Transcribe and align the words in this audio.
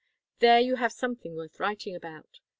There 0.39 0.59
you 0.59 0.77
have 0.77 0.91
something 0.91 1.35
worth 1.35 1.59
writing 1.59 1.95
about! 1.95 2.39